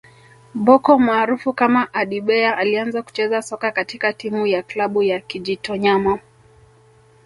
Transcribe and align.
Bocco 0.53 0.99
maarufu 0.99 1.53
kama 1.53 1.93
Adebayor 1.93 2.55
alianza 2.59 3.01
kucheza 3.01 3.41
soka 3.41 3.71
katika 3.71 4.13
timu 4.13 4.47
ya 4.47 4.63
klabu 4.63 5.03
ya 5.03 5.19
Kijitonyama 5.19 6.19